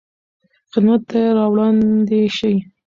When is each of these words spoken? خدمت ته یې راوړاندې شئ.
خدمت 0.73 1.01
ته 1.09 1.15
یې 1.23 1.29
راوړاندې 1.37 2.19
شئ. 2.37 2.55